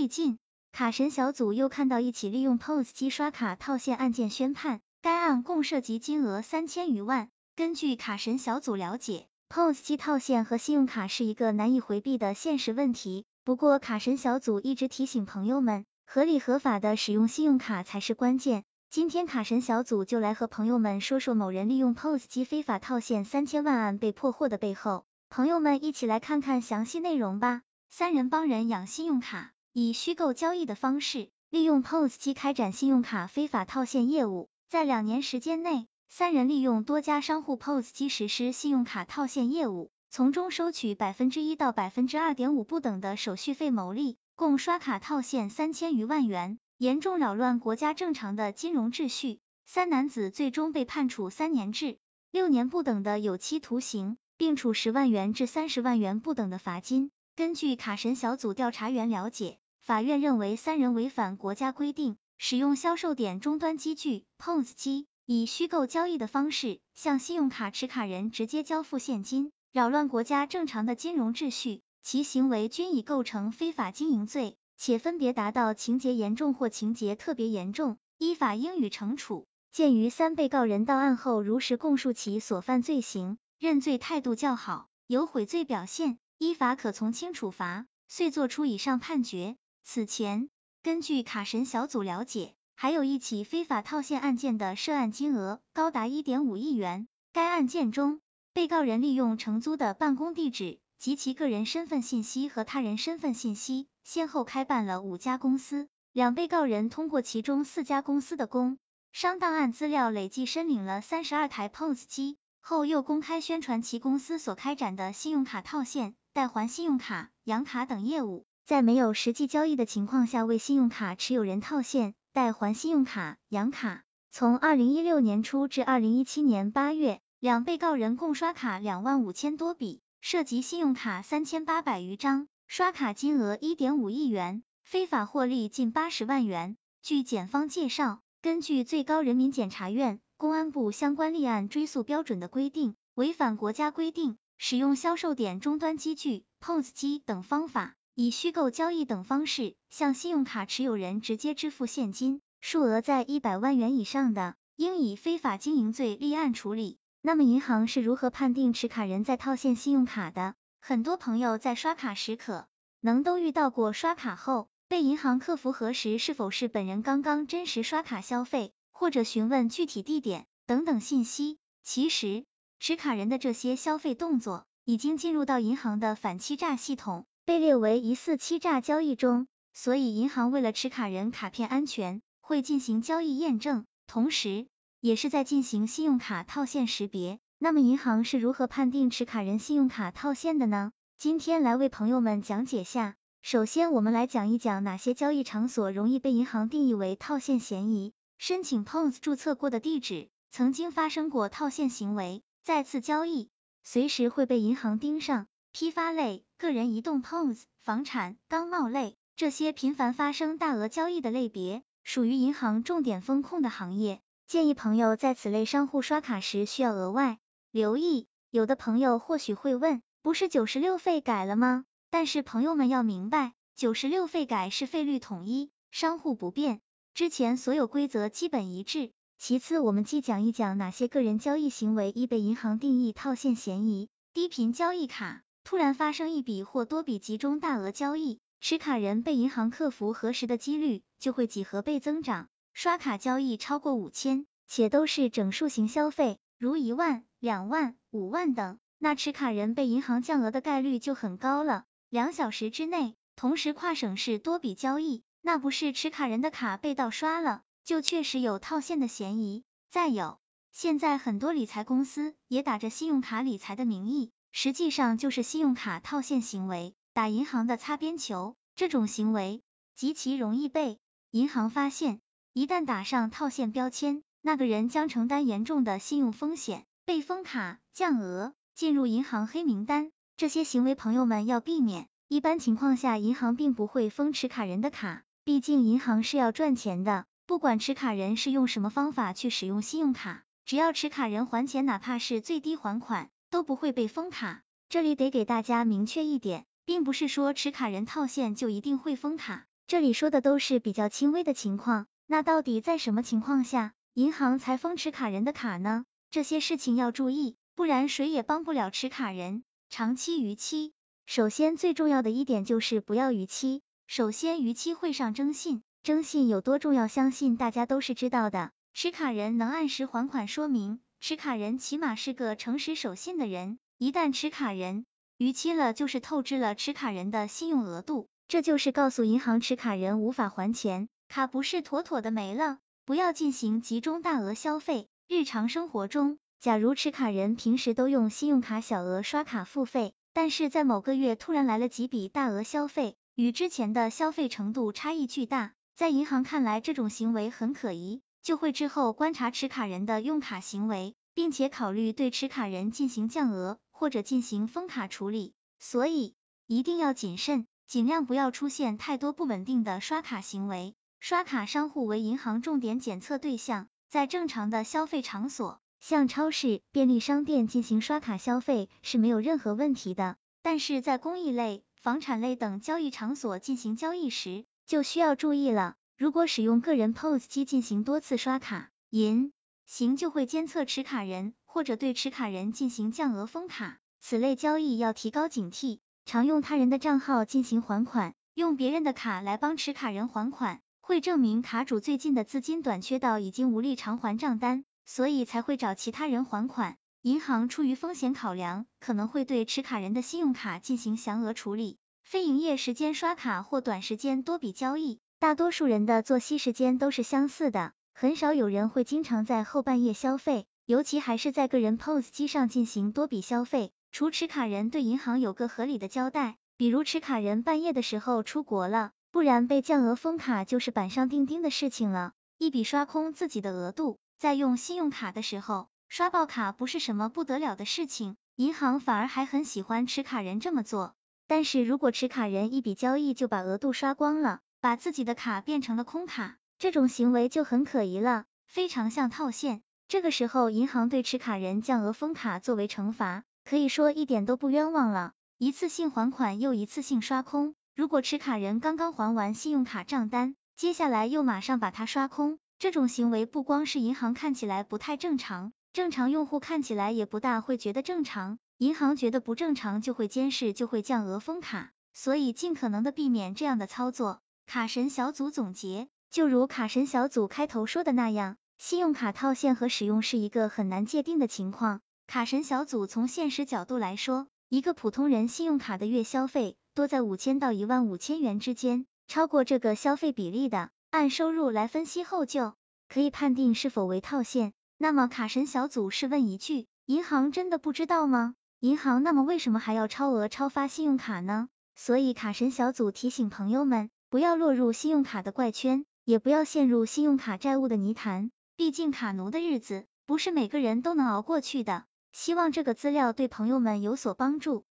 [0.00, 0.38] 最近，
[0.72, 7.28] 卡神小组又看到一起利用 POS 机刷卡套现案件宣判，该案共涉及金额三千余万。
[7.54, 13.26] 根据卡神小组了解，POS 机套现和信用卡是一个难以回避的现实问题。
[13.44, 18.64] 不过，卡神小组一直提醒朋友们，合理合法的使用信用卡才是关键。
[18.88, 25.04] 今天，卡神小组就来和朋友们说说某人利用 POS 机非法套现三千万案被破获的背后。
[25.28, 27.60] 朋友们一起来看看详细内容吧。
[27.90, 29.52] 三人帮人养信用卡。
[29.72, 34.48] 以虚构交易的方式，利用 POS 机开展信用卡非法套现业务。
[34.68, 49.38] 在两年时间内，三人利用多家商户 POS 机实施信用卡套现业务，从中收取百分之一到百分之二点五不等的手续费牟利，共刷卡套现三千余万元，严重扰乱国家正常的金融秩序。
[49.66, 51.96] 三男子最终被判处三年至
[52.32, 57.12] 六年不等的有期徒刑，并处十万元至三十万元不等的罚金。
[57.36, 59.59] 根据卡神小组调查员了解。
[59.82, 79.46] 法院认为三人违反国家规定，使用销售点终端机具 POS 机，以虚构交易的方式向信用卡持卡人直接交付现金，扰乱国家正常的金融秩序，其行为均已构成非法经营罪，且分别达到情节严重或情节特别严重，依法应予惩处。
[79.72, 89.56] 鉴于三被告人到案后如实供述其所犯罪行，认罪态度较好，有悔罪表现，依法可从轻处罚，遂作出以上判决。
[89.92, 90.50] 此前，
[90.84, 97.08] 根据卡神小组了解，还有一起非法套现案件的涉案金额高达一点五亿元。
[97.32, 98.20] 该案件中，
[98.52, 105.88] 被告人利用承租的办公地址及其个人身份信息和他人身份信息，先后开办了五家公司。
[106.12, 108.78] 两被告人通过其中四家公司的工
[109.10, 118.46] 商档案资料，累计申领了三十二台 POS 机，后又公开宣传其公司所开展的信用卡套现、代还信用卡、养卡等业务。
[118.70, 124.04] 在没有实际交易的情况下，为信用卡持有人套现、代还信用卡、养卡。
[124.30, 136.76] 从二零一六年初至二零一七年八月，两被告人共刷卡两万五千多笔，涉及信用卡三千八百余张，刷卡金额一点五亿元，非法获利近八十万元。
[137.02, 147.96] 据检方介绍，根据最高人民检察院、公安部相关立案追诉标准的规定，违反国家规定，使用销售点终端机具、POS 机等方法。
[148.22, 156.98] 以虚构交易等方式向信用卡持有人直接支付现金，数额在一百万元以上的，应以非法经营罪立案处理。
[157.22, 160.54] 那么银行是如何判定持卡人在套现信用卡的？
[160.82, 162.66] 很多朋友在刷卡时可
[163.00, 171.56] 能都遇到过刷卡后被银行客服核实是否是本人刚刚真实刷卡消费，或者询问具体地点等等信息。
[171.82, 172.44] 其实
[172.80, 177.24] 持卡人的这些消费动作已经进入到银行的反欺诈系统。
[177.44, 184.66] 被列为疑似欺诈交易中，所以银行为了持卡人卡片安全，会进行交易验证，同时
[185.00, 187.38] 也是在进行信用卡套现识别。
[187.58, 190.92] 那么银行是如何判定持卡人信用卡套现的呢？
[191.18, 193.16] 今天来为朋友们讲解下。
[193.42, 198.12] 首先，我们来讲一讲哪些交易场所容易被银行定义为套现嫌疑。
[198.38, 203.50] 申请 POS 注册过的地址，曾经发生过套现行为，再次交易，
[203.82, 205.46] 随时会被银行盯上。
[205.72, 214.20] 批发类、个人移动 POS、房产、钢贸类，这些频繁发生大额交易的类别，属于银行重点风控的行业。
[214.46, 217.38] 建议朋友在此类商户刷卡时需要额外
[217.70, 218.26] 留意。
[218.50, 221.84] 有的朋友或许会问，不是九十六费改了吗？
[222.10, 226.80] 但是朋友们要明白，九十六费改是费率统一，商户不变，
[227.14, 229.12] 之前所有规则基本一致。
[229.38, 234.08] 其次，我们既讲一讲哪些个人交易行为易被银行定义套现嫌疑。
[234.34, 235.42] 低频交易卡。
[235.70, 242.48] 突然发生一笔或多笔集中大额交易，持卡人被银行客服核实的几率就会几何倍增长。
[242.72, 251.84] 刷卡交易超过五千，且都是整数型消费，如一万、两万、五万等，那持卡人被银行降额的概率就很高了。
[252.08, 259.62] 两小时之内，同时跨省市多笔交易，那不是持卡人的卡被盗刷了，就确实有套现的嫌疑。
[259.88, 260.40] 再有，
[260.72, 264.32] 现在很多理财公司也打着信用卡理财的名义。
[264.52, 268.56] 实际上就是信用卡套现行为，打银行的擦边球。
[268.76, 269.62] 这种行为
[269.94, 270.98] 极其容易被
[271.30, 272.20] 银行发现，
[272.52, 280.10] 一旦打上套现标签，那个人将承担严重的信用风险，被封卡、降额、进入银行黑名单。
[280.36, 282.08] 这些行为朋友们要避免。
[282.28, 287.26] 一般情况下，银行并不会封持卡人的卡，毕竟银行是要赚钱的。
[287.44, 293.28] 不管持卡人是用什么方法去使用信用卡，只要持卡人还钱，哪怕是最低还款。
[293.50, 306.04] 都不会被封卡，这里得给大家明确一点，并不是说持卡人套现就一定会封卡，这里说的都是比较轻微的情况，那到底在什么情况下，银行才封持卡人的卡呢？
[306.30, 309.64] 这些事情要注意，不然谁也帮不了持卡人。
[309.88, 310.92] 长期逾期，
[311.26, 313.82] 首先最重要的一点就是不要逾期。
[314.06, 318.70] 首先逾期会上征信，征信有多重要，相信大家都是知道的。
[318.94, 323.78] 持卡人能按时还款，说明持卡人起码是个诚实守信的人。
[323.98, 325.04] 一旦持卡人
[325.36, 332.78] 逾期了，就是透支了持卡人的信用额度，这就是告诉银行持卡人无法还钱，卡不是妥妥的没了。
[333.04, 335.08] 不要进行集中大额消费。
[335.28, 355.52] 日常生活中，假如持卡人平时都用信用卡小额刷卡付费，但是在某个月突然来了几笔大额消费，与之前的消费程度差异巨大，在银行看来这种行为很可疑，就会之后观察持卡人的用卡行为，并且考虑对持卡人进行降额或者进行封卡处理。
[355.78, 356.34] 所以
[356.66, 360.94] 一定要谨慎，尽量不要出现太多不稳定的刷卡行为。
[361.18, 363.88] 刷卡商户为银行重点检测对象。
[364.08, 375.94] 在正常的消费场所，像超市、便利商店进行刷卡消费是没有任何问题的，但是在公益类、房产类等交易场所进行交易时，就需要注意了。
[376.20, 379.54] 如果使用个人 POS 机进行多次刷卡，银
[379.86, 384.00] 行就会监测持卡人，或者对持卡人进行降额封卡。
[384.20, 390.82] 此类交易要提高警惕，常用他人的账号进行还款，用别人的卡来帮持卡人还款。
[391.00, 396.98] 会证明卡主最近的资金短缺到已经无力偿还账单，所以才会找其他人还款。
[397.22, 401.96] 银行出于风险考量，可能会对持卡人的信用卡进行降额处理。
[402.22, 413.90] 非营业时间刷卡或短时间多笔交易，大多数人的作息时间都是相似的，很少有人会经常在后半夜消费，尤其还是在个人 POS 机上进行多笔消费。
[414.12, 419.12] 除持卡人对银行有个合理的交代，比如持卡人半夜的时候出国了。
[419.30, 422.32] 不然被降额封卡就是板上钉钉的事情了。
[422.58, 431.14] 一笔刷空自己的额度，在用信用卡的时候刷爆卡不是什么不得了的事情，银行反而还很喜欢持卡人这么做。
[431.46, 439.82] 但是如果持卡人一笔交易就把额度刷光了，把自己的卡变成了空卡，这种行为就很可疑了，非常像套现。
[440.08, 445.32] 这个时候银行对持卡人降额封卡作为惩罚，可以说一点都不冤枉了。
[445.58, 447.74] 一次性还款又一次性刷空。
[447.94, 464.40] 如果持卡人刚刚还完信用卡账单，接下来又马上把它刷空，这种行为不光是银行看起来不太正常，正常用户看起来也不大会觉得正常，银行觉得不正常就会监视，就会降额封卡，所以尽可能的避免这样的操作。
[464.72, 472.02] 卡神小组总结，就如卡神小组开头说的那样，信用卡套现和使用是一个很难界定的情况。
[472.28, 476.76] 卡神小组从现实角度来说，一个普通人信用卡的月消费。
[476.94, 482.74] 多在五千到一万五千元之间，超过这个消费比例的，按收入来分析后就
[483.08, 484.72] 可以判定是否为套现。
[484.98, 488.54] 那么卡神小组是问一句，银行真的不知道吗？
[488.78, 491.68] 银行那么为什么还要超额超发信用卡呢？
[491.96, 498.52] 所以卡神小组提醒朋友们，不要落入信用卡的怪圈，也不要陷入信用卡债务的泥潭。
[498.76, 502.04] 毕竟卡奴的日子不是每个人都能熬过去的。
[502.30, 504.84] 希望这个资料对朋友们有所帮助。